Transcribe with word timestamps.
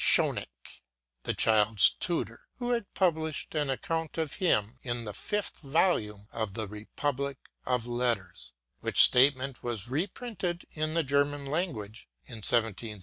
Schcenich, 0.03 0.81
the 1.25 1.35
child's 1.35 1.91
tutor, 1.91 2.47
who 2.57 2.71
had 2.71 2.91
pub 2.95 3.15
lished 3.17 3.53
an 3.53 3.69
account 3.69 4.17
of 4.17 4.37
him 4.37 4.79
in 4.81 5.03
the 5.03 5.13
fifth 5.13 5.59
volume 5.59 6.27
of 6.31 6.53
the" 6.53 6.67
Republic 6.67 7.37
of 7.67 7.85
Letters," 7.85 8.53
which 8.79 8.99
statement 8.99 9.61
was 9.61 9.89
republished 9.89 10.65
in 10.71 10.95
the 10.95 11.03
German 11.03 11.45
language 11.45 12.09
in 12.25 12.37
1778 12.37 12.37
or 12.37 12.37
1779. 12.95 12.99